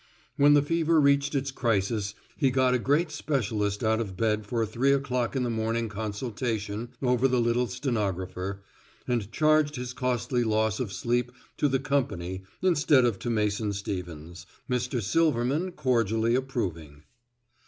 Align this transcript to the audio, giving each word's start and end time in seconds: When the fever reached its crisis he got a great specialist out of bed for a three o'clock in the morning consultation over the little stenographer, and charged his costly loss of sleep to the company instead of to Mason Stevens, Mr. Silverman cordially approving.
When 0.35 0.55
the 0.55 0.63
fever 0.63 0.99
reached 0.99 1.35
its 1.35 1.51
crisis 1.51 2.15
he 2.35 2.49
got 2.49 2.73
a 2.73 2.79
great 2.79 3.11
specialist 3.11 3.83
out 3.83 4.01
of 4.01 4.17
bed 4.17 4.47
for 4.47 4.63
a 4.63 4.65
three 4.65 4.91
o'clock 4.93 5.35
in 5.35 5.43
the 5.43 5.49
morning 5.51 5.89
consultation 5.89 6.89
over 7.03 7.27
the 7.27 7.39
little 7.39 7.67
stenographer, 7.67 8.63
and 9.07 9.31
charged 9.31 9.75
his 9.75 9.93
costly 9.93 10.43
loss 10.43 10.79
of 10.79 10.91
sleep 10.91 11.31
to 11.57 11.69
the 11.69 11.77
company 11.79 12.41
instead 12.63 13.05
of 13.05 13.19
to 13.19 13.29
Mason 13.29 13.73
Stevens, 13.73 14.47
Mr. 14.67 15.03
Silverman 15.03 15.71
cordially 15.73 16.33
approving. 16.33 17.03